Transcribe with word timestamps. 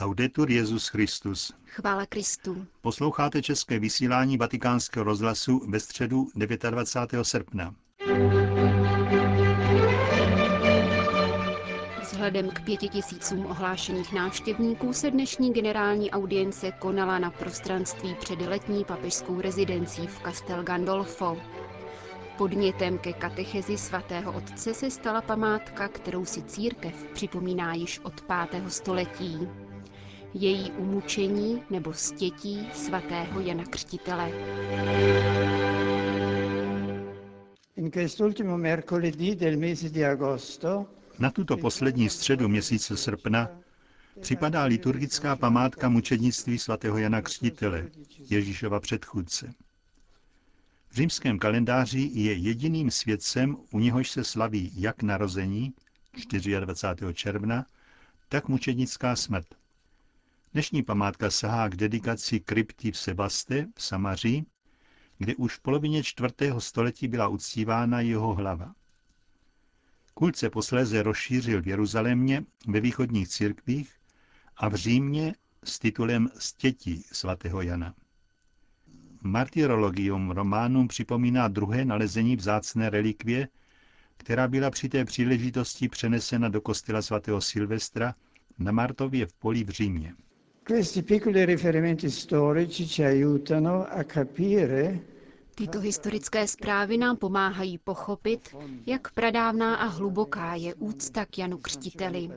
Laudetur 0.00 0.50
Jezus 0.50 0.88
Christus. 0.88 1.52
Chvála 1.66 2.06
Kristu. 2.06 2.66
Posloucháte 2.80 3.42
české 3.42 3.78
vysílání 3.78 4.36
Vatikánského 4.36 5.04
rozhlasu 5.04 5.70
ve 5.70 5.80
středu 5.80 6.28
29. 6.34 7.24
srpna. 7.24 7.74
Vzhledem 12.02 12.50
k 12.50 12.64
pěti 12.64 12.88
tisícům 12.88 13.46
ohlášených 13.46 14.12
návštěvníků 14.12 14.92
se 14.92 15.10
dnešní 15.10 15.52
generální 15.52 16.10
audience 16.10 16.72
konala 16.72 17.18
na 17.18 17.30
prostranství 17.30 18.14
před 18.20 18.40
letní 18.40 18.84
papežskou 18.84 19.40
rezidencí 19.40 20.06
v 20.06 20.20
Castel 20.22 20.62
Gandolfo. 20.62 21.36
Podnětem 22.38 22.98
ke 22.98 23.12
katechezi 23.12 23.78
svatého 23.78 24.32
otce 24.32 24.74
se 24.74 24.90
stala 24.90 25.20
památka, 25.20 25.88
kterou 25.88 26.24
si 26.24 26.42
církev 26.42 26.94
připomíná 27.12 27.74
již 27.74 27.98
od 27.98 28.20
5. 28.50 28.70
století. 28.70 29.48
Její 30.34 30.70
umučení 30.72 31.62
nebo 31.70 31.92
stětí 31.92 32.68
svatého 32.74 33.40
Jana 33.40 33.64
Křtitele. 33.64 34.30
In 37.76 37.90
quest'ultimo 37.90 38.58
mercoledì 38.58 39.34
del 39.36 39.56
mese 39.56 39.88
di 39.88 40.04
agosto 40.04 40.86
Na 41.18 41.30
tuto 41.30 41.56
poslední 41.56 42.08
středu 42.10 42.48
měsíce 42.48 42.96
srpna 42.96 43.48
připadá 44.20 44.64
liturgická 44.64 45.36
památka 45.36 45.88
mučednictví 45.88 46.58
svatého 46.58 46.98
Jana 46.98 47.22
Křtitele, 47.22 47.90
Ježíšova 48.30 48.80
předchůdce. 48.80 49.54
V 50.90 50.94
římském 50.96 51.38
kalendáři 51.38 52.10
je 52.12 52.32
jediným 52.32 52.90
svědcem, 52.90 53.56
u 53.72 53.78
něhož 53.78 54.10
se 54.10 54.24
slaví 54.24 54.72
jak 54.76 55.02
narození 55.02 55.72
24. 56.60 57.14
června, 57.14 57.66
tak 58.28 58.48
mučednická 58.48 59.16
smrt. 59.16 59.46
Dnešní 60.54 60.82
památka 60.82 61.30
sahá 61.30 61.68
k 61.68 61.76
dedikaci 61.76 62.40
krypty 62.40 62.92
v 62.92 62.98
Sebaste 62.98 63.66
v 63.76 63.82
Samaří, 63.82 64.46
kde 65.18 65.34
už 65.36 65.54
v 65.54 65.60
polovině 65.60 66.02
čtvrtého 66.02 66.60
století 66.60 67.08
byla 67.08 67.28
uctívána 67.28 68.00
jeho 68.00 68.34
hlava. 68.34 68.74
Kult 70.14 70.36
se 70.36 70.50
posléze 70.50 71.02
rozšířil 71.02 71.62
v 71.62 71.68
Jeruzalémě, 71.68 72.44
ve 72.66 72.80
východních 72.80 73.28
církvích 73.28 73.92
a 74.56 74.68
v 74.68 74.74
Římě 74.74 75.34
s 75.64 75.78
titulem 75.78 76.28
Stětí 76.38 77.04
svatého 77.12 77.62
Jana. 77.62 77.94
Martyrologium 79.22 80.30
Románum 80.30 80.88
připomíná 80.88 81.48
druhé 81.48 81.84
nalezení 81.84 82.36
vzácné 82.36 82.90
relikvie, 82.90 83.48
která 84.16 84.48
byla 84.48 84.70
při 84.70 84.88
té 84.88 85.04
příležitosti 85.04 85.88
přenesena 85.88 86.48
do 86.48 86.60
kostela 86.60 87.02
svatého 87.02 87.40
Silvestra 87.40 88.14
na 88.58 88.72
Martově 88.72 89.26
v 89.26 89.32
poli 89.32 89.64
v 89.64 89.68
Římě. 89.68 90.14
Questi 90.66 91.02
piccoli 91.02 91.44
riferimenti 91.44 92.10
storici 92.10 92.86
ci 92.86 93.02
aiutano 93.02 93.84
a 93.84 94.04
capire 94.04 95.04
Tyto 95.54 95.80
historické 95.80 96.48
zprávy 96.48 96.98
nám 96.98 97.16
pomáhají 97.16 97.78
pochopit, 97.78 98.56
jak 98.86 99.12
pradávná 99.12 99.74
a 99.76 99.84
hluboká 99.84 100.54
je 100.54 100.74
úcta 100.74 101.24
k 101.26 101.38
Janu 101.38 101.58
Křtiteli. 101.58 102.30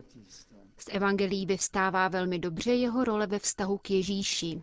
Z 0.77 0.87
evangelií 0.91 1.45
vyvstává 1.45 2.07
velmi 2.07 2.39
dobře 2.39 2.73
jeho 2.73 3.03
role 3.03 3.27
ve 3.27 3.39
vztahu 3.39 3.77
k 3.77 3.89
Ježíši. 3.91 4.61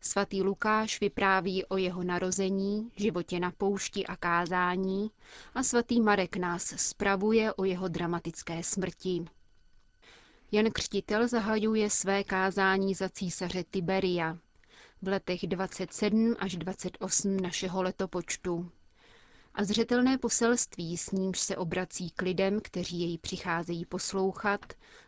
Svatý 0.00 0.42
Lukáš 0.42 1.00
vypráví 1.00 1.64
o 1.64 1.76
jeho 1.76 2.02
narození, 2.02 2.90
životě 2.96 3.40
na 3.40 3.50
poušti 3.50 4.06
a 4.06 4.16
kázání 4.16 5.10
a 5.54 5.62
svatý 5.62 6.00
Marek 6.00 6.36
nás 6.36 6.62
spravuje 6.76 7.52
o 7.52 7.64
jeho 7.64 7.88
dramatické 7.88 8.62
smrti. 8.62 9.24
Jan 10.54 10.70
Křtitel 10.70 11.28
zahajuje 11.28 11.90
své 11.90 12.24
kázání 12.24 12.94
za 12.94 13.08
císaře 13.08 13.64
Tiberia 13.64 14.38
v 15.02 15.08
letech 15.08 15.46
27 15.46 16.36
až 16.38 16.56
28 16.56 17.36
našeho 17.36 17.82
letopočtu. 17.82 18.70
A 19.54 19.64
zřetelné 19.64 20.18
poselství, 20.18 20.96
s 20.96 21.10
nímž 21.10 21.40
se 21.40 21.56
obrací 21.56 22.10
k 22.10 22.22
lidem, 22.22 22.60
kteří 22.60 23.00
jej 23.00 23.18
přicházejí 23.18 23.84
poslouchat, 23.84 24.60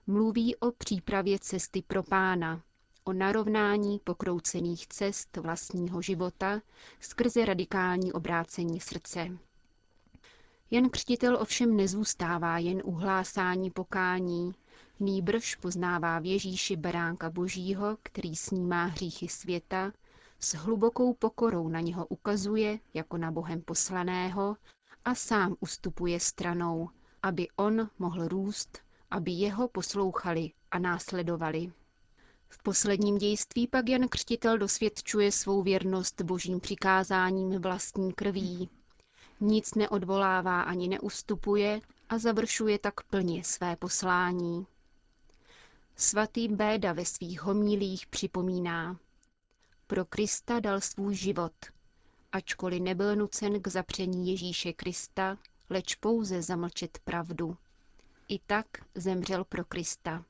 mluví 0.06 0.56
o 0.56 0.72
přípravě 0.72 1.38
cesty 1.38 1.82
pro 1.82 2.02
pána, 2.02 2.62
o 3.04 3.12
narovnání 3.12 3.98
pokroucených 4.04 4.86
cest 4.86 5.36
vlastního 5.36 6.02
života 6.02 6.60
skrze 7.00 7.44
radikální 7.44 8.12
obrácení 8.12 8.80
srdce. 8.80 9.28
Jan 10.70 10.88
Křtitel 10.90 11.36
ovšem 11.40 11.76
nezůstává 11.76 12.58
jen 12.58 12.80
u 12.84 12.90
hlásání 12.92 13.70
pokání, 13.70 14.54
nýbrž 15.00 15.54
poznává 15.54 16.18
v 16.18 16.24
Ježíši 16.24 16.76
beránka 16.76 17.30
božího, 17.30 17.96
který 18.02 18.36
snímá 18.36 18.84
hříchy 18.84 19.28
světa, 19.28 19.92
s 20.40 20.54
hlubokou 20.54 21.14
pokorou 21.14 21.68
na 21.68 21.80
něho 21.80 22.06
ukazuje 22.06 22.78
jako 22.94 23.16
na 23.16 23.30
Bohem 23.30 23.62
poslaného 23.62 24.56
a 25.04 25.14
sám 25.14 25.56
ustupuje 25.60 26.20
stranou, 26.20 26.90
aby 27.22 27.48
on 27.56 27.90
mohl 27.98 28.28
růst, 28.28 28.78
aby 29.10 29.30
jeho 29.30 29.68
poslouchali 29.68 30.50
a 30.70 30.78
následovali. 30.78 31.72
V 32.48 32.62
posledním 32.62 33.18
dějství 33.18 33.66
pak 33.68 33.88
Jan 33.88 34.08
Křtitel 34.08 34.58
dosvědčuje 34.58 35.32
svou 35.32 35.62
věrnost 35.62 36.22
božím 36.22 36.60
přikázáním 36.60 37.60
vlastní 37.62 38.12
krví. 38.12 38.70
Nic 39.40 39.74
neodvolává 39.74 40.62
ani 40.62 40.88
neustupuje 40.88 41.80
a 42.08 42.18
završuje 42.18 42.78
tak 42.78 43.02
plně 43.02 43.44
své 43.44 43.76
poslání. 43.76 44.66
Svatý 45.96 46.48
Béda 46.48 46.92
ve 46.92 47.04
svých 47.04 47.42
homílích 47.42 48.06
připomíná. 48.06 48.96
Pro 49.86 50.04
Krista 50.04 50.60
dal 50.60 50.80
svůj 50.80 51.14
život, 51.14 51.52
ačkoliv 52.32 52.82
nebyl 52.82 53.16
nucen 53.16 53.62
k 53.62 53.68
zapření 53.68 54.30
Ježíše 54.30 54.72
Krista, 54.72 55.38
leč 55.70 55.94
pouze 55.94 56.42
zamlčet 56.42 56.98
pravdu. 57.04 57.56
I 58.28 58.38
tak 58.38 58.66
zemřel 58.94 59.44
pro 59.44 59.64
Krista. 59.64 60.24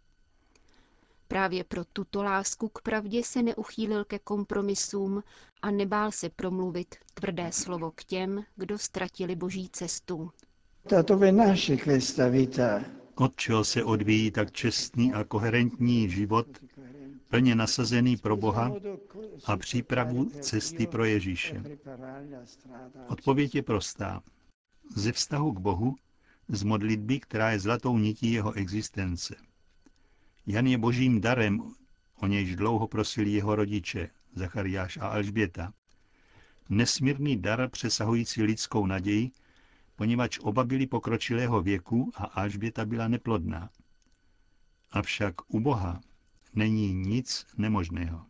Právě 1.29 1.65
pro 1.65 1.85
tuto 1.85 2.23
lásku 2.23 2.69
k 2.69 2.83
pravdě 2.83 3.25
se 3.25 3.43
neuchýlil 3.43 4.05
ke 4.05 4.19
kompromisům 4.19 5.23
a 5.63 5.71
nebál 5.71 6.13
se 6.13 6.29
promluvit 6.29 6.95
tvrdé 7.15 7.53
slovo 7.53 7.91
k 7.91 8.05
těm, 8.05 8.45
kdo 8.57 8.79
ztratili 8.79 9.37
boží 9.37 9.69
cestu. 9.69 10.31
da 10.89 11.03
dove 11.03 11.33
nasce 11.33 11.77
questa 11.77 12.29
vita 12.29 12.85
Od 13.15 13.37
čeho 13.37 13.65
se 13.65 13.85
odvíjí 13.85 14.31
tak 14.31 14.53
čestný 14.53 15.13
a 15.13 15.25
koherentní 15.25 16.11
život, 16.11 16.47
plně 17.31 17.55
nasazený 17.55 18.17
pro 18.17 18.37
Boha 18.37 18.73
a 19.45 19.57
přípravu 19.57 20.25
cesty 20.25 20.87
pro 20.87 21.05
Ježíše. 21.05 21.63
Odpověď 23.09 23.55
je 23.55 23.63
prostá. 23.63 24.23
Ze 24.97 25.13
vztahu 25.13 25.53
k 25.53 25.61
Bohu, 25.61 25.95
z 26.49 26.63
modlitby, 26.63 27.21
která 27.21 27.51
je 27.51 27.61
zlatou 27.61 27.99
nití 27.99 28.33
jeho 28.33 28.53
existence. 28.53 29.37
Jan 30.47 30.67
je 30.67 30.79
božím 30.79 31.21
darem, 31.21 31.73
o 32.17 32.27
nějž 32.27 32.57
dlouho 32.57 32.89
prosili 32.89 33.31
jeho 33.31 33.57
rodiče, 33.57 34.11
Zachariáš 34.35 34.97
a 34.97 35.09
Alžběta. 35.09 35.73
Nesmírný 36.69 37.37
dar 37.37 37.69
přesahující 37.71 38.43
lidskou 38.43 38.87
naději, 38.87 39.31
poněvadž 39.97 40.39
oba 40.43 40.65
byli 40.65 40.87
pokročilého 40.87 41.63
věku 41.63 42.13
a 42.15 42.25
Alžběta 42.25 42.85
byla 42.85 43.09
neplodná. 43.09 43.71
Avšak 44.91 45.35
u 45.49 45.61
Boha 45.61 46.01
není 46.55 46.95
nic 46.95 47.47
nemožného. 47.59 48.27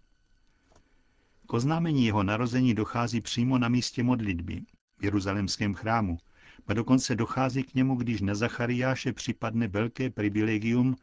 K 1.47 1.53
oznámení 1.53 2.07
jeho 2.07 2.23
narození 2.23 2.75
dochází 2.75 3.21
přímo 3.21 3.59
na 3.59 3.69
místě 3.69 4.03
modlitby, 4.03 4.63
v 4.99 5.05
jeruzalemském 5.05 5.75
chrámu, 5.75 6.19
a 6.67 6.75
dokonce 6.75 7.15
dochází 7.15 7.63
k 7.63 7.75
němu, 7.75 7.97
když 7.97 8.21
na 8.21 8.35
Zachariáše 8.35 9.13
připadne 9.13 9.69
velké 9.69 10.11
privilegium 10.11 10.97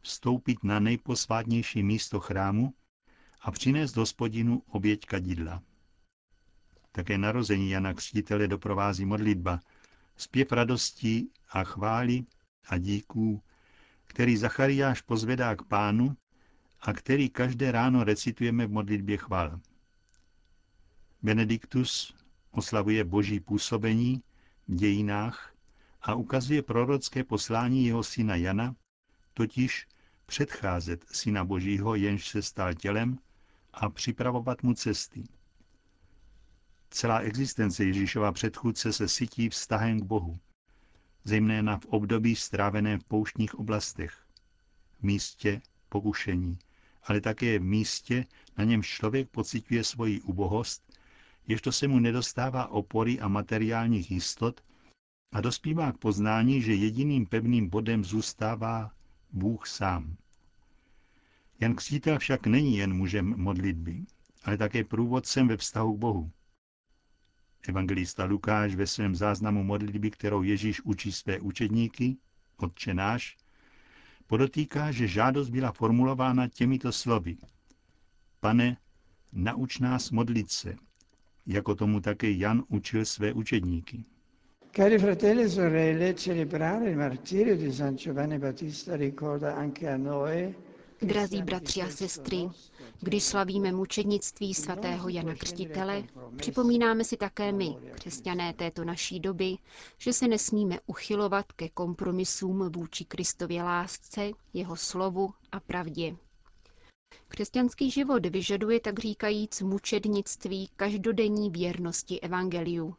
vstoupit 0.00 0.64
na 0.64 0.80
nejposvátnější 0.80 1.82
místo 1.82 2.20
chrámu 2.20 2.74
a 3.40 3.50
přinést 3.50 3.96
hospodinu 3.96 4.62
oběť 4.66 5.06
kadidla. 5.06 5.62
Také 6.92 7.18
narození 7.18 7.70
Jana 7.70 7.94
Křtitele 7.94 8.48
doprovází 8.48 9.04
modlitba, 9.04 9.60
zpěv 10.16 10.52
radostí 10.52 11.30
a 11.50 11.64
chvály 11.64 12.24
a 12.68 12.78
díků, 12.78 13.42
který 14.06 14.36
Zachariáš 14.36 15.00
pozvedá 15.00 15.56
k 15.56 15.62
pánu 15.62 16.16
a 16.80 16.92
který 16.92 17.28
každé 17.30 17.72
ráno 17.72 18.04
recitujeme 18.04 18.66
v 18.66 18.70
modlitbě 18.70 19.16
chvál. 19.16 19.60
Benediktus 21.22 22.14
oslavuje 22.50 23.04
boží 23.04 23.40
působení 23.40 24.22
v 24.68 24.74
dějinách 24.74 25.54
a 26.02 26.14
ukazuje 26.14 26.62
prorocké 26.62 27.24
poslání 27.24 27.86
jeho 27.86 28.02
syna 28.02 28.36
Jana, 28.36 28.74
totiž 29.34 29.86
předcházet 30.26 31.04
syna 31.12 31.44
božího, 31.44 31.94
jenž 31.94 32.28
se 32.28 32.42
stal 32.42 32.74
tělem, 32.74 33.18
a 33.72 33.90
připravovat 33.90 34.62
mu 34.62 34.74
cesty. 34.74 35.24
Celá 36.90 37.18
existence 37.20 37.84
Ježíšova 37.84 38.32
předchůdce 38.32 38.92
se 38.92 39.08
sytí 39.08 39.48
vztahem 39.48 40.00
k 40.00 40.04
Bohu, 40.04 40.38
zejména 41.24 41.78
v 41.78 41.86
období 41.86 42.36
stráveném 42.36 43.00
v 43.00 43.04
pouštních 43.04 43.54
oblastech, 43.54 44.26
v 44.98 45.02
místě, 45.02 45.60
pokušení, 45.88 46.58
ale 47.02 47.20
také 47.20 47.58
v 47.58 47.62
místě, 47.62 48.24
na 48.58 48.64
něm 48.64 48.82
člověk 48.82 49.28
pociťuje 49.28 49.84
svoji 49.84 50.20
ubohost, 50.20 50.82
ježto 51.46 51.72
se 51.72 51.88
mu 51.88 51.98
nedostává 51.98 52.66
opory 52.66 53.20
a 53.20 53.28
materiálních 53.28 54.10
jistot 54.10 54.60
a 55.32 55.40
dospívá 55.40 55.92
k 55.92 55.98
poznání, 55.98 56.62
že 56.62 56.74
jediným 56.74 57.26
pevným 57.26 57.68
bodem 57.68 58.04
zůstává 58.04 58.90
Bůh 59.32 59.66
sám. 59.66 60.16
Jan 61.60 61.74
Křítel 61.74 62.18
však 62.18 62.46
není 62.46 62.76
jen 62.76 62.94
mužem 62.94 63.34
modlitby, 63.36 64.04
ale 64.44 64.56
také 64.56 64.84
průvodcem 64.84 65.48
ve 65.48 65.56
vztahu 65.56 65.96
k 65.96 65.98
Bohu. 65.98 66.30
Evangelista 67.68 68.24
Lukáš 68.24 68.74
ve 68.74 68.86
svém 68.86 69.14
záznamu 69.14 69.64
modlitby, 69.64 70.10
kterou 70.10 70.42
Ježíš 70.42 70.80
učí 70.84 71.12
své 71.12 71.40
učedníky, 71.40 72.16
Otče 72.56 72.94
náš, 72.94 73.36
podotýká, 74.26 74.92
že 74.92 75.08
žádost 75.08 75.48
byla 75.48 75.72
formulována 75.72 76.48
těmito 76.48 76.92
slovy. 76.92 77.36
Pane, 78.40 78.76
nauč 79.32 79.78
nás 79.78 80.10
modlit 80.10 80.50
se, 80.50 80.76
jako 81.46 81.74
tomu 81.74 82.00
také 82.00 82.30
Jan 82.30 82.64
učil 82.68 83.04
své 83.04 83.32
učedníky. 83.32 84.04
Cari 84.76 84.98
fratelli 84.98 85.42
e 85.42 85.48
sorelle, 85.48 86.14
celebrare 86.14 86.90
il 86.90 86.96
martirio 86.96 87.56
di 87.56 87.72
San 87.72 87.96
Giovanni 87.96 88.38
Battista 88.38 88.96
ricorda 88.96 89.56
anche 89.56 89.88
a 89.88 89.96
noi 89.96 90.54
Drazí 91.02 91.42
bratři 91.42 91.82
a 91.82 91.88
sestry, 91.88 92.48
když 93.00 93.24
slavíme 93.24 93.72
mučednictví 93.72 94.54
svatého 94.54 95.08
Jana 95.08 95.34
Křtitele, 95.34 96.04
připomínáme 96.36 97.04
si 97.04 97.16
také 97.16 97.52
my, 97.52 97.76
křesťané 97.94 98.54
této 98.54 98.84
naší 98.84 99.20
doby, 99.20 99.56
že 99.98 100.12
se 100.12 100.28
nesmíme 100.28 100.78
uchylovat 100.86 101.52
ke 101.52 101.68
kompromisům 101.68 102.72
vůči 102.72 103.04
Kristově 103.04 103.62
lásce, 103.62 104.30
jeho 104.52 104.76
slovu 104.76 105.34
a 105.52 105.60
pravdě. 105.60 106.16
Křesťanský 107.28 107.90
život 107.90 108.26
vyžaduje 108.26 108.80
tak 108.80 108.98
říkajíc 108.98 109.60
mučednictví 109.60 110.70
každodenní 110.76 111.50
věrnosti 111.50 112.20
evangeliu, 112.20 112.96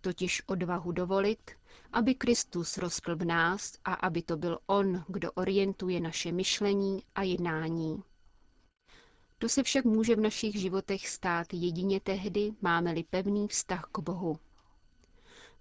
totiž 0.00 0.42
odvahu 0.46 0.92
dovolit, 0.92 1.50
aby 1.92 2.14
Kristus 2.14 2.78
rostl 2.78 3.16
v 3.16 3.24
nás 3.24 3.72
a 3.84 3.94
aby 3.94 4.22
to 4.22 4.36
byl 4.36 4.58
On, 4.66 5.04
kdo 5.08 5.32
orientuje 5.32 6.00
naše 6.00 6.32
myšlení 6.32 7.02
a 7.14 7.22
jednání. 7.22 8.02
To 9.38 9.48
se 9.48 9.62
však 9.62 9.84
může 9.84 10.16
v 10.16 10.20
našich 10.20 10.56
životech 10.56 11.08
stát 11.08 11.46
jedině 11.52 12.00
tehdy, 12.00 12.52
máme-li 12.62 13.02
pevný 13.04 13.48
vztah 13.48 13.88
k 13.92 13.98
Bohu. 13.98 14.38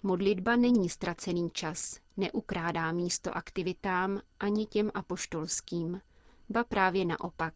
Modlitba 0.03 0.55
není 0.55 0.89
ztracený 0.89 1.49
čas, 1.51 1.99
neukrádá 2.17 2.91
místo 2.91 3.37
aktivitám 3.37 4.21
ani 4.39 4.65
těm 4.65 4.91
apoštolským, 4.93 6.01
ba 6.49 6.63
právě 6.63 7.05
naopak. 7.05 7.53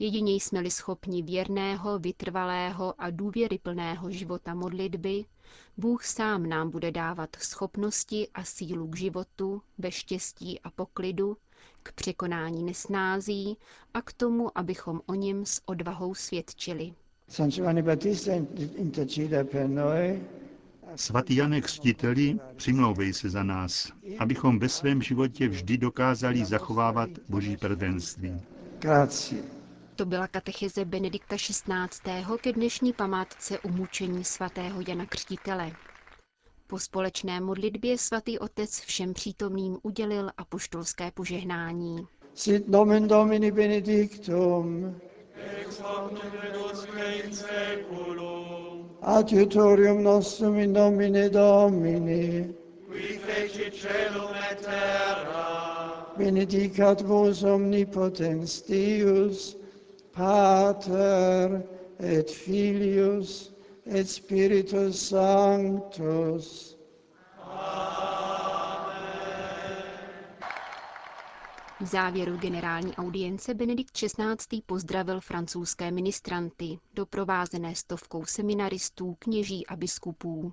Jedině 0.00 0.34
jsme-li 0.34 0.70
schopni 0.70 1.22
věrného, 1.22 1.98
vytrvalého 1.98 2.94
a 2.98 3.10
důvěryplného 3.10 4.10
života 4.10 4.54
modlitby, 4.54 5.24
Bůh 5.76 6.04
sám 6.04 6.48
nám 6.48 6.70
bude 6.70 6.90
dávat 6.90 7.36
schopnosti 7.40 8.28
a 8.34 8.44
sílu 8.44 8.88
k 8.88 8.96
životu, 8.96 9.62
ve 9.78 9.90
štěstí 9.90 10.60
a 10.60 10.70
poklidu, 10.70 11.36
k 11.82 11.92
překonání 11.92 12.62
nesnází 12.62 13.56
a 13.94 14.02
k 14.02 14.12
tomu, 14.12 14.58
abychom 14.58 15.00
o 15.06 15.14
něm 15.14 15.46
s 15.46 15.62
odvahou 15.64 16.14
svědčili. 16.14 16.92
Svatý 20.96 21.36
Janek 21.36 21.64
Křtiteli, 21.64 22.38
přimlouvej 22.56 23.12
se 23.12 23.30
za 23.30 23.42
nás, 23.42 23.92
abychom 24.18 24.58
ve 24.58 24.68
svém 24.68 25.02
životě 25.02 25.48
vždy 25.48 25.78
dokázali 25.78 26.44
zachovávat 26.44 27.10
Boží 27.28 27.56
prvenství. 27.56 28.40
Grazie. 28.78 29.57
To 29.98 30.06
byla 30.06 30.26
katecheze 30.26 30.84
Benedikta 30.84 31.36
XVI. 31.36 32.36
ke 32.40 32.52
dnešní 32.52 32.92
památce 32.92 33.58
umučení 33.58 34.24
svatého 34.24 34.80
Jana 34.88 35.06
Křtitele. 35.06 35.72
Po 36.66 36.78
společné 36.78 37.40
modlitbě 37.40 37.98
svatý 37.98 38.38
otec 38.38 38.80
všem 38.80 39.14
přítomným 39.14 39.78
udělil 39.82 40.30
apoštolské 40.36 41.10
požehnání. 41.10 42.06
Sit 42.34 42.68
nomen 42.68 43.08
Domini 43.08 43.52
benedictum. 43.52 44.96
Adiutorium 49.02 50.02
nostrum 50.02 50.58
in 50.58 50.72
nomine 50.72 51.28
Domini. 51.30 52.54
Qui 52.92 53.18
feci 53.18 53.70
celum 53.70 54.34
et 54.52 54.60
terra. 54.60 55.58
Benedicat 56.16 57.00
vos 57.00 57.42
omnipotens 57.42 58.62
Deus, 58.62 59.58
Pater 60.18 61.62
et 62.00 62.28
Filius 62.30 63.52
et 63.86 64.04
Spiritus 64.08 65.08
Sanctus. 65.08 66.76
V 71.80 71.86
závěru 71.86 72.36
generální 72.36 72.96
audience 72.96 73.54
Benedikt 73.54 73.92
XVI. 73.92 74.62
pozdravil 74.66 75.20
francouzské 75.20 75.90
ministranty, 75.90 76.78
doprovázené 76.94 77.74
stovkou 77.74 78.24
seminaristů, 78.24 79.16
kněží 79.18 79.66
a 79.66 79.76
biskupů. 79.76 80.52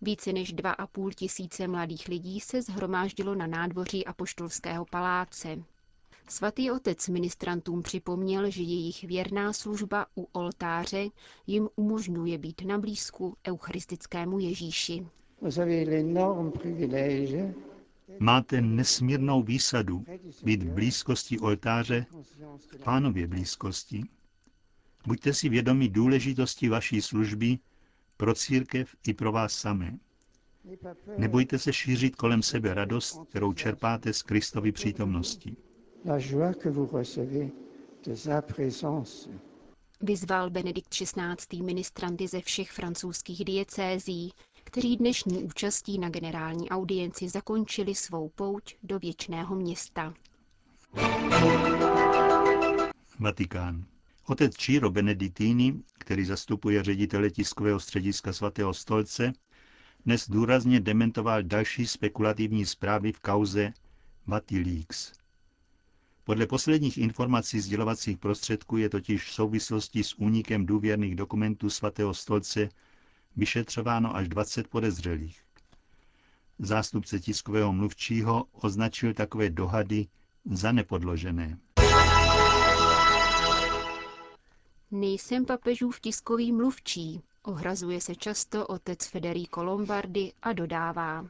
Více 0.00 0.32
než 0.32 0.52
dva 0.52 0.70
a 0.72 0.86
půl 0.86 1.10
tisíce 1.10 1.68
mladých 1.68 2.08
lidí 2.08 2.40
se 2.40 2.62
zhromáždilo 2.62 3.34
na 3.34 3.46
nádvoří 3.46 4.06
Apoštolského 4.06 4.84
paláce. 4.84 5.56
Svatý 6.28 6.70
otec 6.70 7.08
ministrantům 7.08 7.82
připomněl, 7.82 8.50
že 8.50 8.62
jejich 8.62 9.04
věrná 9.04 9.52
služba 9.52 10.06
u 10.16 10.28
oltáře 10.32 11.08
jim 11.46 11.68
umožňuje 11.76 12.38
být 12.38 12.62
na 12.64 12.78
blízku 12.78 13.36
eucharistickému 13.48 14.38
Ježíši. 14.38 15.06
Máte 18.18 18.60
nesmírnou 18.60 19.42
výsadu 19.42 20.04
být 20.44 20.62
v 20.62 20.72
blízkosti 20.72 21.38
oltáře, 21.38 22.06
pánově 22.84 23.26
blízkosti. 23.26 24.04
Buďte 25.06 25.34
si 25.34 25.48
vědomi 25.48 25.88
důležitosti 25.88 26.68
vaší 26.68 27.02
služby 27.02 27.58
pro 28.16 28.34
církev 28.34 28.96
i 29.06 29.14
pro 29.14 29.32
vás 29.32 29.52
samé. 29.52 29.98
Nebojte 31.18 31.58
se 31.58 31.72
šířit 31.72 32.16
kolem 32.16 32.42
sebe 32.42 32.74
radost, 32.74 33.20
kterou 33.28 33.52
čerpáte 33.52 34.12
z 34.12 34.22
Kristovy 34.22 34.72
přítomnosti 34.72 35.56
la 36.06 36.18
joie 36.20 36.54
que 36.54 36.68
vous 36.68 36.86
recevez 36.86 37.52
de 38.04 38.14
sa 38.14 38.40
présence. 38.40 39.28
Vyzval 40.00 40.50
Benedikt 40.50 40.90
XVI. 40.90 41.62
ministranty 41.62 42.28
ze 42.28 42.40
všech 42.40 42.70
francouzských 42.72 43.44
diecézí, 43.44 44.32
kteří 44.64 44.96
dnešní 44.96 45.44
účastí 45.44 45.98
na 45.98 46.08
generální 46.08 46.70
audienci 46.70 47.28
zakončili 47.28 47.94
svou 47.94 48.28
pouť 48.28 48.76
do 48.82 48.98
věčného 48.98 49.56
města. 49.56 50.14
Vatikán. 53.18 53.84
Otec 54.26 54.54
Ciro 54.54 54.90
Beneditini, 54.90 55.74
který 55.98 56.24
zastupuje 56.24 56.82
ředitele 56.82 57.30
tiskového 57.30 57.80
střediska 57.80 58.32
svatého 58.32 58.74
stolce, 58.74 59.32
dnes 60.04 60.28
důrazně 60.28 60.80
dementoval 60.80 61.42
další 61.42 61.86
spekulativní 61.86 62.66
zprávy 62.66 63.12
v 63.12 63.20
kauze 63.20 63.72
Vatileaks. 64.26 65.12
Podle 66.26 66.46
posledních 66.46 66.98
informací 66.98 67.60
sdělovacích 67.60 68.18
prostředků 68.18 68.76
je 68.76 68.88
totiž 68.88 69.24
v 69.24 69.32
souvislosti 69.32 70.04
s 70.04 70.14
únikem 70.18 70.66
důvěrných 70.66 71.16
dokumentů 71.16 71.70
svatého 71.70 72.14
stolce 72.14 72.68
vyšetřováno 73.36 74.16
až 74.16 74.28
20 74.28 74.68
podezřelých. 74.68 75.42
Zástupce 76.58 77.20
tiskového 77.20 77.72
mluvčího 77.72 78.44
označil 78.52 79.14
takové 79.14 79.50
dohady 79.50 80.06
za 80.44 80.72
nepodložené. 80.72 81.58
Nejsem 84.90 85.44
papežův 85.44 86.00
tiskový 86.00 86.52
mluvčí, 86.52 87.22
ohrazuje 87.42 88.00
se 88.00 88.14
často 88.14 88.66
otec 88.66 89.06
Federico 89.06 89.64
Lombardi 89.64 90.32
a 90.42 90.52
dodává. 90.52 91.26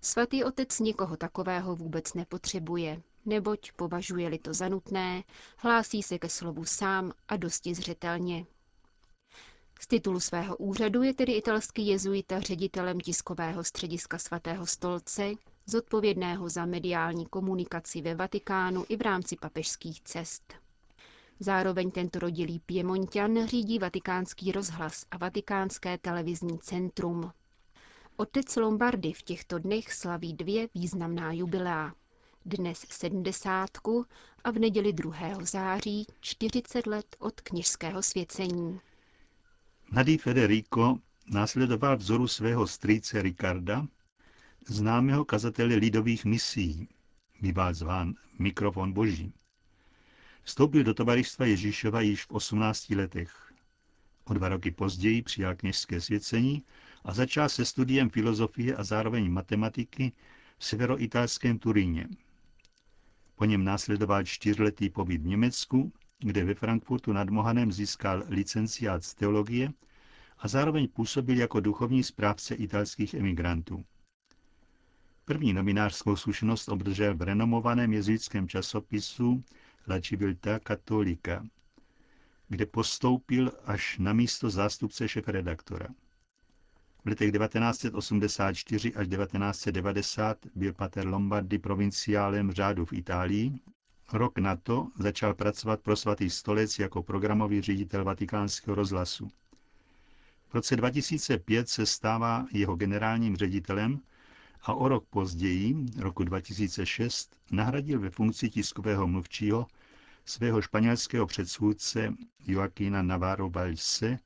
Svatý 0.00 0.44
otec 0.44 0.78
nikoho 0.78 1.16
takového 1.16 1.76
vůbec 1.76 2.14
nepotřebuje 2.14 3.02
neboť 3.26 3.72
považuje-li 3.72 4.38
to 4.38 4.54
za 4.54 4.68
nutné, 4.68 5.24
hlásí 5.56 6.02
se 6.02 6.18
ke 6.18 6.28
slovu 6.28 6.64
sám 6.64 7.12
a 7.28 7.36
dosti 7.36 7.74
zřetelně. 7.74 8.46
Z 9.80 9.86
titulu 9.86 10.20
svého 10.20 10.56
úřadu 10.56 11.02
je 11.02 11.14
tedy 11.14 11.32
italský 11.32 11.86
jezuita 11.86 12.40
ředitelem 12.40 13.00
tiskového 13.00 13.64
střediska 13.64 14.18
svatého 14.18 14.66
stolce, 14.66 15.30
zodpovědného 15.66 16.48
za 16.48 16.66
mediální 16.66 17.26
komunikaci 17.26 18.02
ve 18.02 18.14
Vatikánu 18.14 18.84
i 18.88 18.96
v 18.96 19.00
rámci 19.02 19.36
papežských 19.36 20.00
cest. 20.02 20.54
Zároveň 21.40 21.90
tento 21.90 22.18
rodilý 22.18 22.58
Piemontian 22.58 23.46
řídí 23.46 23.78
vatikánský 23.78 24.52
rozhlas 24.52 25.06
a 25.10 25.18
vatikánské 25.18 25.98
televizní 25.98 26.58
centrum. 26.58 27.32
Otec 28.16 28.56
Lombardy 28.56 29.12
v 29.12 29.22
těchto 29.22 29.58
dnech 29.58 29.92
slaví 29.92 30.34
dvě 30.34 30.68
významná 30.74 31.32
jubilea. 31.32 31.92
Dnes 32.44 32.86
sedmdesátku 32.90 34.06
a 34.44 34.50
v 34.50 34.58
neděli 34.58 34.92
2. 34.92 35.14
září 35.44 36.06
40 36.20 36.86
let 36.86 37.16
od 37.18 37.40
kněžského 37.40 38.02
svěcení. 38.02 38.80
Mladý 39.90 40.18
Federico 40.18 40.98
následoval 41.26 41.96
vzoru 41.96 42.28
svého 42.28 42.66
strýce 42.66 43.22
Ricarda, 43.22 43.86
známého 44.66 45.24
kazatele 45.24 45.74
lidových 45.74 46.24
misí, 46.24 46.88
býval 47.40 47.74
zván 47.74 48.14
mikrofon 48.38 48.92
boží. 48.92 49.32
Vstoupil 50.42 50.84
do 50.84 50.94
tovaristva 50.94 51.46
Ježíšova 51.46 52.00
již 52.00 52.24
v 52.24 52.30
18 52.30 52.90
letech. 52.90 53.52
O 54.24 54.34
dva 54.34 54.48
roky 54.48 54.70
později 54.70 55.22
přijal 55.22 55.56
kněžské 55.56 56.00
svěcení 56.00 56.62
a 57.04 57.14
začal 57.14 57.48
se 57.48 57.64
studiem 57.64 58.10
filozofie 58.10 58.76
a 58.76 58.84
zároveň 58.84 59.30
matematiky 59.30 60.12
v 60.58 60.64
severoitalském 60.64 61.58
Turíně. 61.58 62.08
Po 63.40 63.44
něm 63.44 63.64
následoval 63.64 64.24
čtyřletý 64.24 64.90
pobyt 64.90 65.22
v 65.22 65.26
Německu, 65.26 65.92
kde 66.18 66.44
ve 66.44 66.54
Frankfurtu 66.54 67.12
nad 67.12 67.30
Mohanem 67.30 67.72
získal 67.72 68.22
licenciát 68.28 69.04
z 69.04 69.14
teologie 69.14 69.72
a 70.38 70.48
zároveň 70.48 70.88
působil 70.88 71.38
jako 71.38 71.60
duchovní 71.60 72.02
správce 72.02 72.54
italských 72.54 73.14
emigrantů. 73.14 73.84
První 75.24 75.52
nominářskou 75.52 76.16
zkušenost 76.16 76.68
obdržel 76.68 77.16
v 77.16 77.22
renomovaném 77.22 77.92
jezuitském 77.92 78.48
časopisu 78.48 79.44
La 79.88 80.00
Civiltà 80.00 80.58
Cattolica, 80.58 81.46
kde 82.48 82.66
postoupil 82.66 83.52
až 83.64 83.98
na 83.98 84.12
místo 84.12 84.50
zástupce 84.50 85.08
šefredaktora. 85.08 85.86
V 87.04 87.08
letech 87.08 87.32
1984 87.32 88.94
až 88.94 89.08
1990 89.08 90.38
byl 90.54 90.72
pater 90.72 91.06
Lombardi 91.06 91.58
provinciálem 91.58 92.52
řádu 92.52 92.84
v 92.84 92.92
Itálii. 92.92 93.52
Rok 94.12 94.38
na 94.38 94.56
to 94.56 94.88
začal 94.98 95.34
pracovat 95.34 95.80
pro 95.80 95.96
svatý 95.96 96.30
stolec 96.30 96.78
jako 96.78 97.02
programový 97.02 97.60
ředitel 97.60 98.04
vatikánského 98.04 98.74
rozhlasu. 98.74 99.28
V 100.48 100.54
roce 100.54 100.76
2005 100.76 101.68
se 101.68 101.86
stává 101.86 102.46
jeho 102.52 102.76
generálním 102.76 103.36
ředitelem 103.36 104.00
a 104.62 104.74
o 104.74 104.88
rok 104.88 105.04
později, 105.10 105.76
roku 105.98 106.24
2006, 106.24 107.36
nahradil 107.50 108.00
ve 108.00 108.10
funkci 108.10 108.50
tiskového 108.50 109.06
mluvčího 109.06 109.66
svého 110.24 110.62
španělského 110.62 111.26
předchůdce 111.26 112.14
Joaquina 112.46 113.02
Navarro 113.02 113.50
Valse, 113.50 114.18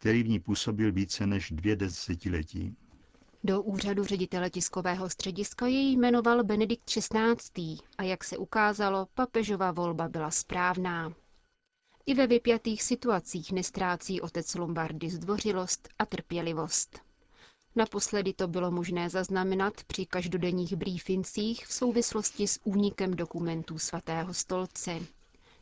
který 0.00 0.22
v 0.22 0.28
ní 0.28 0.40
působil 0.40 0.92
více 0.92 1.26
než 1.26 1.50
dvě 1.50 1.76
desetiletí. 1.76 2.76
Do 3.44 3.62
úřadu 3.62 4.04
ředitele 4.04 4.50
tiskového 4.50 5.10
střediska 5.10 5.66
jej 5.66 5.92
jmenoval 5.92 6.44
Benedikt 6.44 6.84
XVI. 6.84 7.76
a 7.98 8.02
jak 8.02 8.24
se 8.24 8.36
ukázalo, 8.36 9.06
papežova 9.14 9.72
volba 9.72 10.08
byla 10.08 10.30
správná. 10.30 11.12
I 12.06 12.14
ve 12.14 12.26
vypjatých 12.26 12.82
situacích 12.82 13.52
nestrácí 13.52 14.20
otec 14.20 14.54
Lombardy 14.54 15.10
zdvořilost 15.10 15.88
a 15.98 16.06
trpělivost. 16.06 17.00
Naposledy 17.76 18.32
to 18.32 18.48
bylo 18.48 18.70
možné 18.70 19.10
zaznamenat 19.10 19.74
při 19.86 20.06
každodenních 20.06 20.76
briefincích 20.76 21.66
v 21.66 21.72
souvislosti 21.72 22.46
s 22.46 22.60
únikem 22.64 23.10
dokumentů 23.10 23.78
svatého 23.78 24.34
stolce, 24.34 25.00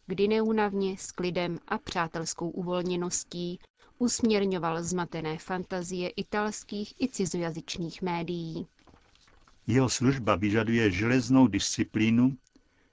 kdy 0.06 0.28
neúnavně 0.28 0.98
s 0.98 1.12
klidem 1.12 1.58
a 1.68 1.78
přátelskou 1.78 2.50
uvolněností 2.50 3.58
usměrňoval 3.98 4.82
zmatené 4.82 5.38
fantazie 5.38 6.08
italských 6.08 6.94
i 7.02 7.08
cizojazyčných 7.08 8.02
médií. 8.02 8.66
Jeho 9.66 9.88
služba 9.88 10.36
vyžaduje 10.36 10.90
železnou 10.90 11.46
disciplínu, 11.46 12.36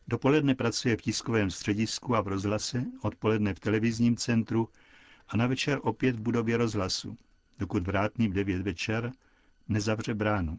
dopoledne 0.07 0.55
pracuje 0.55 0.97
v 0.97 1.01
tiskovém 1.01 1.51
středisku 1.51 2.15
a 2.15 2.21
v 2.21 2.27
rozhlase, 2.27 2.85
odpoledne 3.01 3.53
v 3.53 3.59
televizním 3.59 4.17
centru 4.17 4.69
a 5.27 5.37
na 5.37 5.47
večer 5.47 5.79
opět 5.83 6.15
v 6.15 6.19
budově 6.19 6.57
rozhlasu, 6.57 7.17
dokud 7.59 7.83
vrátný 7.87 8.27
v 8.27 8.33
9 8.33 8.61
večer 8.61 9.11
nezavře 9.67 10.13
bránu. 10.13 10.57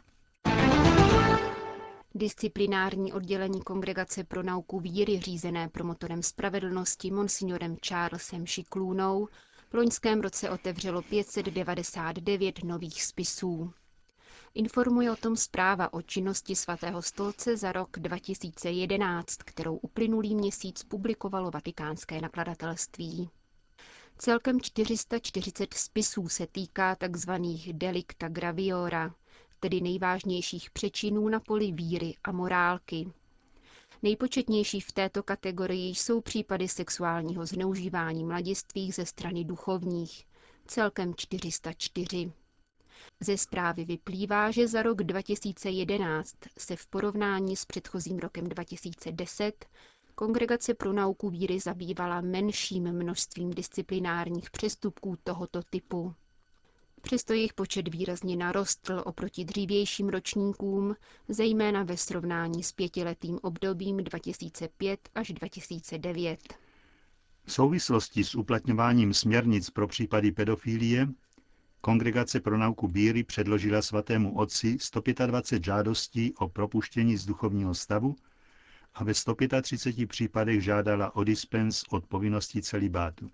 Disciplinární 2.14 3.12
oddělení 3.12 3.62
Kongregace 3.62 4.24
pro 4.24 4.42
nauku 4.42 4.80
víry 4.80 5.20
řízené 5.20 5.68
promotorem 5.68 6.22
spravedlnosti 6.22 7.10
monsignorem 7.10 7.76
Charlesem 7.86 8.46
Šiklůnou 8.46 9.28
v 9.70 9.74
loňském 9.74 10.20
roce 10.20 10.50
otevřelo 10.50 11.02
599 11.02 12.64
nových 12.64 13.02
spisů. 13.02 13.72
Informuje 14.54 15.10
o 15.10 15.16
tom 15.16 15.36
zpráva 15.36 15.92
o 15.92 16.02
činnosti 16.02 16.56
svatého 16.56 17.02
stolce 17.02 17.56
za 17.56 17.72
rok 17.72 17.98
2011, 17.98 19.36
kterou 19.36 19.76
uplynulý 19.76 20.34
měsíc 20.34 20.82
publikovalo 20.84 21.50
vatikánské 21.50 22.20
nakladatelství. 22.20 23.30
Celkem 24.18 24.60
440 24.60 25.74
spisů 25.74 26.28
se 26.28 26.46
týká 26.46 26.96
tzv. 26.96 27.30
delicta 27.72 28.28
graviora, 28.28 29.14
tedy 29.60 29.80
nejvážnějších 29.80 30.70
přečinů 30.70 31.28
na 31.28 31.40
poli 31.40 31.72
víry 31.72 32.14
a 32.24 32.32
morálky. 32.32 33.12
Nejpočetnější 34.02 34.80
v 34.80 34.92
této 34.92 35.22
kategorii 35.22 35.94
jsou 35.94 36.20
případy 36.20 36.68
sexuálního 36.68 37.46
zneužívání 37.46 38.24
mladistvých 38.24 38.94
ze 38.94 39.06
strany 39.06 39.44
duchovních, 39.44 40.26
celkem 40.66 41.14
404. 41.14 42.32
Ze 43.20 43.38
zprávy 43.38 43.84
vyplývá, 43.84 44.50
že 44.50 44.68
za 44.68 44.82
rok 44.82 45.02
2011 45.02 46.36
se 46.58 46.76
v 46.76 46.86
porovnání 46.86 47.56
s 47.56 47.64
předchozím 47.64 48.18
rokem 48.18 48.48
2010 48.48 49.66
Kongregace 50.14 50.74
pro 50.74 50.92
nauku 50.92 51.30
víry 51.30 51.60
zabývala 51.60 52.20
menším 52.20 52.92
množstvím 52.92 53.50
disciplinárních 53.50 54.50
přestupků 54.50 55.16
tohoto 55.24 55.62
typu. 55.62 56.14
Přesto 57.06 57.32
jejich 57.32 57.54
počet 57.54 57.88
výrazně 57.94 58.36
narostl 58.36 59.02
oproti 59.06 59.44
dřívějším 59.44 60.08
ročníkům, 60.08 60.96
zejména 61.28 61.82
ve 61.82 61.96
srovnání 61.96 62.62
s 62.62 62.72
pětiletým 62.72 63.38
obdobím 63.42 63.96
2005 63.96 65.08
až 65.14 65.28
2009. 65.32 66.54
V 67.44 67.52
souvislosti 67.52 68.24
s 68.24 68.34
uplatňováním 68.34 69.14
směrnic 69.14 69.70
pro 69.70 69.88
případy 69.88 70.32
pedofilie 70.32 71.08
Kongregace 71.80 72.40
pro 72.40 72.58
nauku 72.58 72.86
víry 72.88 73.24
předložila 73.24 73.82
svatému 73.82 74.36
otci 74.38 74.76
125 74.80 75.64
žádostí 75.64 76.34
o 76.34 76.48
propuštění 76.48 77.16
z 77.16 77.26
duchovního 77.26 77.74
stavu 77.74 78.16
a 78.94 79.04
ve 79.04 79.14
135 79.14 80.06
případech 80.08 80.62
žádala 80.64 81.16
o 81.16 81.24
dispens 81.24 81.82
od 81.90 82.06
povinnosti 82.06 82.62
celibátu. 82.62 83.30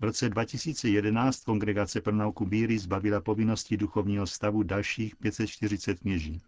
V 0.00 0.04
roce 0.04 0.28
2011 0.28 1.44
Kongregace 1.44 2.00
pro 2.00 2.12
nauku 2.14 2.44
víry 2.44 2.78
zbavila 2.78 3.20
povinnosti 3.20 3.76
duchovního 3.76 4.26
stavu 4.26 4.62
dalších 4.62 5.16
540 5.16 6.00
kněží. 6.00 6.42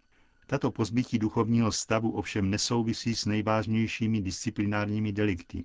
Tato 0.47 0.71
pozbytí 0.71 1.19
duchovního 1.19 1.71
stavu 1.71 2.11
ovšem 2.11 2.49
nesouvisí 2.49 3.15
s 3.15 3.25
nejvážnějšími 3.25 4.21
disciplinárními 4.21 5.11
delikty. 5.11 5.63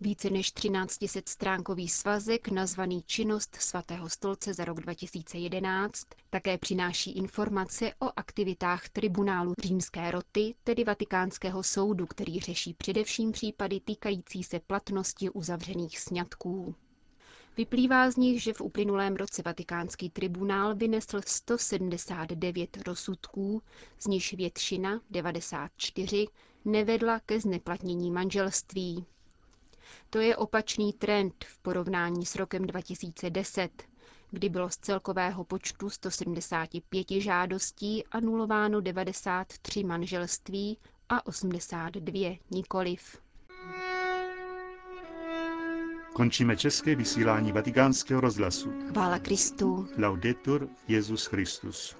Více 0.00 0.30
než 0.30 0.52
1300 0.52 1.20
stránkový 1.30 1.88
svazek 1.88 2.48
nazvaný 2.48 3.02
Činnost 3.06 3.54
svatého 3.60 4.08
stolce 4.08 4.54
za 4.54 4.64
rok 4.64 4.80
2011 4.80 6.06
také 6.30 6.58
přináší 6.58 7.10
informace 7.12 7.92
o 7.98 8.10
aktivitách 8.16 8.88
tribunálu 8.88 9.54
římské 9.62 10.10
roty, 10.10 10.54
tedy 10.64 10.84
vatikánského 10.84 11.62
soudu, 11.62 12.06
který 12.06 12.40
řeší 12.40 12.74
především 12.74 13.32
případy 13.32 13.80
týkající 13.80 14.42
se 14.44 14.60
platnosti 14.60 15.30
uzavřených 15.30 15.98
sňatků. 15.98 16.74
Vyplývá 17.56 18.10
z 18.10 18.16
nich, 18.16 18.42
že 18.42 18.52
v 18.52 18.60
uplynulém 18.60 19.16
roce 19.16 19.42
vatikánský 19.44 20.10
tribunál 20.10 20.74
vynesl 20.74 21.20
179 21.26 22.86
rozsudků, 22.86 23.62
z 23.98 24.06
nichž 24.06 24.32
většina, 24.34 25.00
94, 25.10 26.26
nevedla 26.64 27.20
ke 27.20 27.40
zneplatnění 27.40 28.10
manželství. 28.10 29.04
To 30.10 30.18
je 30.18 30.36
opačný 30.36 30.92
trend 30.92 31.44
v 31.48 31.58
porovnání 31.58 32.26
s 32.26 32.34
rokem 32.34 32.66
2010, 32.66 33.82
kdy 34.30 34.48
bylo 34.48 34.70
z 34.70 34.76
celkového 34.76 35.44
počtu 35.44 35.90
175 35.90 37.06
žádostí 37.10 38.04
anulováno 38.06 38.80
93 38.80 39.84
manželství 39.84 40.78
a 41.08 41.26
82 41.26 42.38
nikoliv. 42.50 43.23
Končíme 46.14 46.56
české 46.56 46.94
vysílání 46.94 47.52
vatikánského 47.52 48.20
rozhlasu. 48.20 48.72
Chvála 48.88 49.18
Kristu. 49.18 49.88
Laudetur 49.98 50.68
Jezus 50.88 51.26
Christus. 51.26 51.96